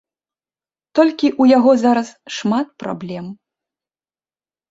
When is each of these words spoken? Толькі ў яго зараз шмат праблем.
Толькі 0.99 1.27
ў 1.41 1.55
яго 1.57 1.71
зараз 1.83 2.07
шмат 2.37 2.67
праблем. 2.85 3.25